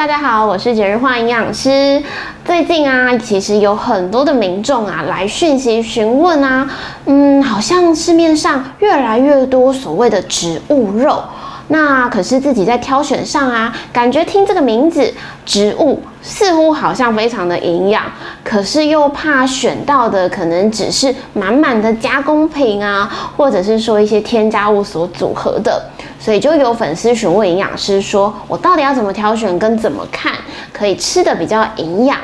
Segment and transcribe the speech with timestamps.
[0.00, 2.02] 大家好，我是节日化营养师。
[2.42, 6.66] 最近啊，其实有很多的民众啊来讯息询问啊，
[7.04, 11.22] 嗯，好像市面上越来越多所谓的植物肉。
[11.68, 15.12] 那可是自己在挑选上啊，感觉听这个名字
[15.44, 18.02] 植物似乎好像非常的营养，
[18.42, 25.84] 可是又怕选到的可能只是满满的加工品啊，或者是说一些添加物所组合的，
[26.20, 30.34] 所以就有粉丝询问营养师说，我到底要怎么挑选跟怎么看
[30.72, 32.18] 可以吃的比较营养？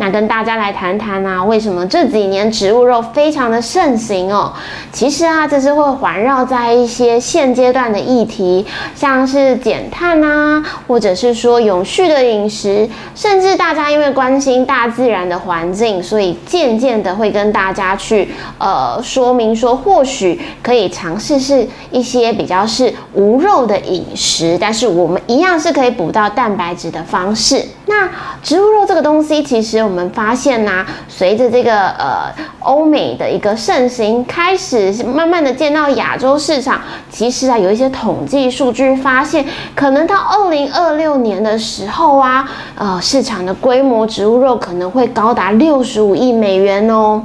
[0.00, 4.52] 那跟大家来谈谈啊，为什么这几年植物肉非常的盛行哦？
[4.92, 18.28] 其实啊，这是会环绕在一些现阶段的议题，像是减碳啊，或者是说永续的饮食，甚至大家因为关心大自然的环境，所以渐渐的会跟大家去
[18.58, 27.64] 呃说明说，或许可以尝试是一些比较是无肉的饮食，但是我们一样是可以补到蛋白质的方式。
[27.86, 28.08] 那
[28.42, 36.78] 植物肉这个东西，其实我们发现呐，随着这个呃欧美的一个盛行，开始慢慢的见到亚洲市场。
[37.10, 39.42] 其实啊，有一些统计数据发现，
[39.74, 47.22] 可能到二零二六年的时候啊，呃，市场的规模植物肉可能会高达六十五亿美元哦。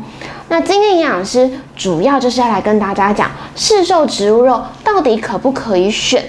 [0.48, 6.24] 那今天营养师主要就是要来跟大家讲，市售植物肉到底可不可以选？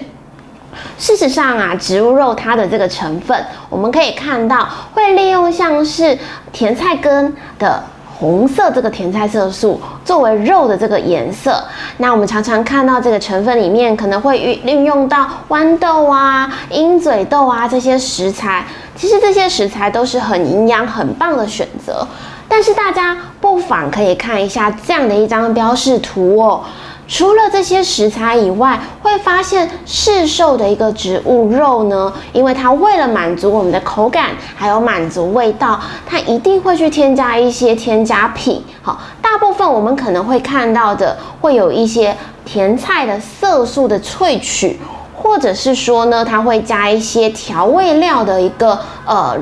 [0.98, 6.18] 事实上啊，植物肉它的这个成分，我们可以看到会利用像是
[6.52, 7.82] 甜菜根的
[8.16, 11.62] 红色这个甜菜色素作为肉的这个颜色。
[11.98, 18.64] 那我们常常看到这个成分里面可能会运运用到豌豆啊、鹰嘴豆啊这些食材。
[18.96, 22.06] 其实这些食材都是很营养、很棒的选择。
[22.46, 26.62] 但是大家不妨可以看一下这样的一张标示图哦。
[27.06, 38.64] 除了这些食材以外，会发现市售的一个植物肉呢，因为它为了满足我们的口感，还有满足味道，它一定会去添加一些添加品。
[38.82, 44.80] 好，大部分我们可能会看到的，会有一些甜菜的色素的萃取，
[45.14, 49.36] 或者是说呢，它会加一些调味料的一个呃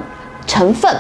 [0.47, 0.95] 成分。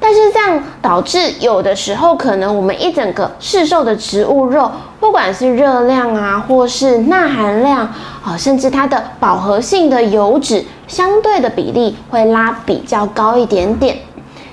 [0.00, 4.70] 但是这样导致有的时候可能我们一整个市售的植物肉，
[5.00, 7.80] 不管是热量啊，或是钠含量
[8.24, 13.96] 啊，甚至它的饱和性的油脂相对的比例会拉比较高一点点。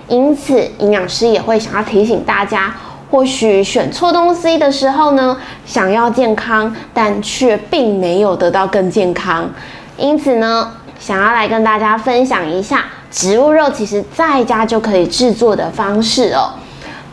[0.08, 2.74] 因此，营养师也会想要提醒大家，
[3.10, 9.50] 或许选错东西的时候呢，想要健康，但却并没有得到更健康。
[9.98, 12.86] 因此呢，想要来跟大家分享一下。
[13.16, 16.52] 植物肉其实在家就可以制作的方式哦，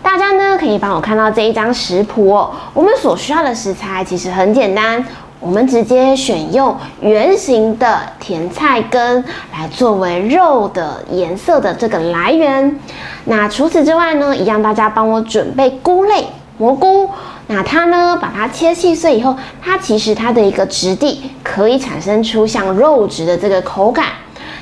[0.02, 2.50] 大家呢可以帮我看到这一张食谱哦。
[2.74, 5.02] 我们所需要的食材其实很简单，
[5.38, 12.80] 我们直接选用圆形的甜菜根来作为肉的颜色的这个来源。
[13.26, 16.26] 那除此之外呢，一样大家帮我准备菇类
[16.58, 17.08] 蘑菇。
[17.46, 24.06] 那它呢，把它切细碎以后，它其实它的一个质地可以产生出像肉质的这个口感。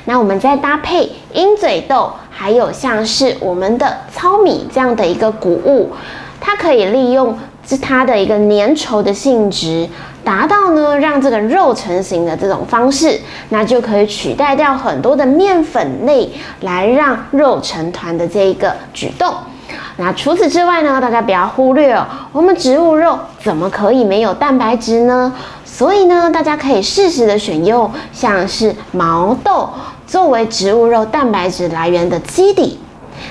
[0.05, 5.91] 那我们再搭配鹰嘴豆，还有像是我们的糙米这样的一个谷物，
[6.39, 7.37] 它可以利用
[7.81, 9.87] 它的一个粘稠的性质，
[10.23, 13.19] 达到呢让这个肉成型的这种方式，
[13.49, 16.29] 那就可以取代掉很多的面粉类，
[16.61, 19.33] 来让肉成团的这一个举动。
[19.97, 25.31] 那除此之外呢，大家不要忽略哦，我们植物肉怎么可以没有蛋白质呢？
[25.81, 29.67] 所以呢，大家可以适时的选用像是毛豆
[30.05, 32.79] 作为植物肉蛋白质来源的基底。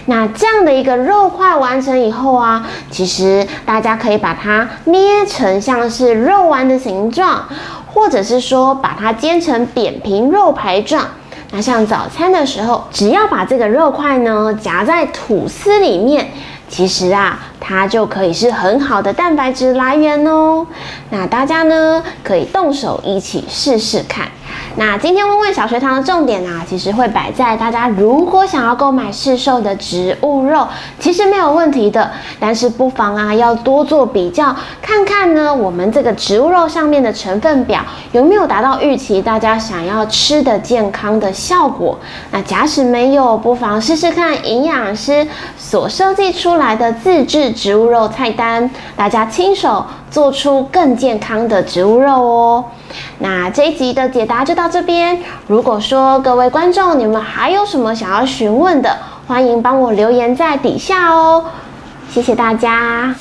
[0.06, 7.44] 那这样的一个肉块完成以后啊，其实大家可以把它捏成像是肉丸的形状，
[7.86, 11.06] 或者是说把它煎成扁平肉排状。
[11.52, 16.28] 那像早餐的时候，只要把这个肉块呢夹在吐司里面。
[16.70, 20.64] 其实啊，它就可以是很好的蛋白质来源哦。
[21.10, 24.30] 那大家呢，可以动手一起试试看。
[24.76, 30.66] 那今天问问小学堂的重点呢，其实会摆在大家如果想要购买市售的植物肉，
[30.98, 32.10] 其实没有问题的。
[32.38, 37.80] 但是不妨啊，要多做比较，看看呢，我们这个植物肉上面的成分表
[38.12, 41.98] 有没有达到预期大家想要吃的健康的效果。
[42.30, 45.26] 那假使没有，不妨试试看营养师
[45.58, 52.64] 所设计出来的自制植物肉菜单，大家亲手做出更健康的植物肉哦。
[53.18, 55.20] 那这一集的解答就到这边。
[55.46, 58.96] 如果说各位观众你们还有什么想要询问的，
[59.26, 61.44] 欢迎帮我留言在底下哦。
[62.10, 63.14] 谢谢大家。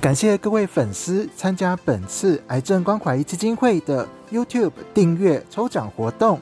[0.00, 6.40] 感谢各位粉丝参加本次癌症关怀基金会的 YouTube 订阅抽奖活动，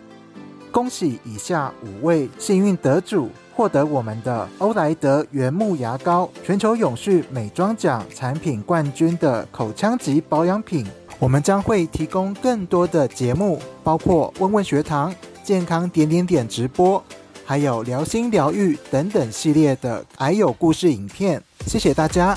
[0.71, 10.87] 恭喜以下五位幸运得主获得我们的欧莱德原木牙膏全球永续美妆奖产品冠军的口腔级保养品。
[11.19, 15.13] 我们将会提供更多的节目，包括问问学堂、
[15.43, 17.03] 健康点点点直播，
[17.47, 21.43] 还有聊心疗愈等等系列的癌友故事影片。
[21.67, 22.37] 谢谢大家。